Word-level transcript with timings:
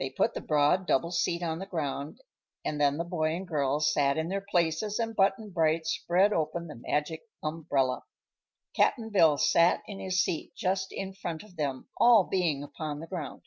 They 0.00 0.10
put 0.10 0.34
the 0.34 0.40
broad 0.40 0.88
double 0.88 1.12
seat 1.12 1.40
on 1.40 1.60
the 1.60 1.66
ground 1.66 2.20
and 2.64 2.80
then 2.80 2.96
the 2.96 3.04
boy 3.04 3.36
and 3.36 3.46
girl 3.46 3.78
sat 3.78 4.18
in 4.18 4.26
their 4.28 4.40
places 4.50 4.98
and 4.98 5.14
Button 5.14 5.50
Bright 5.50 5.86
spread 5.86 6.32
open 6.32 6.66
the 6.66 6.74
Magic 6.74 7.22
Umbrella. 7.40 8.02
Cap'n 8.74 9.10
Bill 9.10 9.38
sat 9.38 9.84
in 9.86 10.00
his 10.00 10.20
seat 10.20 10.56
just 10.56 10.88
in 10.90 11.14
front 11.14 11.44
of 11.44 11.54
them, 11.54 11.88
all 11.96 12.24
being 12.24 12.64
upon 12.64 12.98
the 12.98 13.06
ground. 13.06 13.42